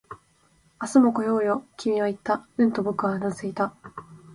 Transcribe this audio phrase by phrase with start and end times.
[0.81, 2.47] 「明日も来ようよ」、君は言った。
[2.57, 3.75] うんと僕はうなずいた